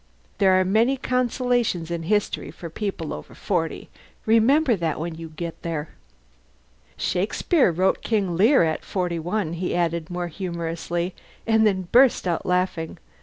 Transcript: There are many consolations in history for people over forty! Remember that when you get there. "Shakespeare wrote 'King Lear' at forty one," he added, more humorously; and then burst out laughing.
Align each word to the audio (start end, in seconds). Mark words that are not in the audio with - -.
There 0.39 0.59
are 0.59 0.65
many 0.65 0.97
consolations 0.97 1.91
in 1.91 2.01
history 2.01 2.49
for 2.49 2.71
people 2.71 3.13
over 3.13 3.35
forty! 3.35 3.91
Remember 4.25 4.75
that 4.75 4.99
when 4.99 5.13
you 5.13 5.29
get 5.29 5.61
there. 5.61 5.89
"Shakespeare 6.97 7.71
wrote 7.71 8.01
'King 8.01 8.35
Lear' 8.35 8.63
at 8.63 8.83
forty 8.83 9.19
one," 9.19 9.53
he 9.53 9.75
added, 9.75 10.09
more 10.09 10.27
humorously; 10.27 11.13
and 11.45 11.67
then 11.67 11.87
burst 11.91 12.27
out 12.27 12.47
laughing. 12.47 12.97